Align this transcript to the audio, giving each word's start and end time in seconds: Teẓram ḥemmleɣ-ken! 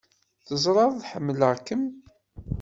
Teẓram 0.47 0.95
ḥemmleɣ-ken! 1.09 1.83